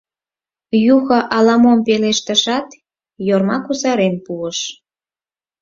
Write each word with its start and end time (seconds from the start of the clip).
Юхо 0.95 1.19
ала-мом 1.35 1.79
пелештышат, 1.87 2.67
Йорма 3.27 3.57
кусарен 3.65 4.15
пуыш: 4.25 4.59